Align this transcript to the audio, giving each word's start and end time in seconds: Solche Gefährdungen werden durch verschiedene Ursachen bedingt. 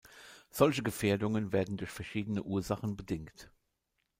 Solche 0.49 0.81
Gefährdungen 0.81 1.53
werden 1.53 1.77
durch 1.77 1.91
verschiedene 1.91 2.41
Ursachen 2.41 2.97
bedingt. 2.97 3.51